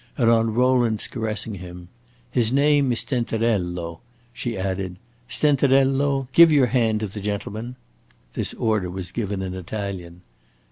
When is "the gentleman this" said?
7.07-8.55